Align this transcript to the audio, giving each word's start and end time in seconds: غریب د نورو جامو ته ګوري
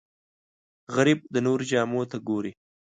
غریب 0.95 1.19
د 1.33 1.35
نورو 1.45 1.63
جامو 1.71 2.01
ته 2.11 2.17
ګوري 2.27 2.51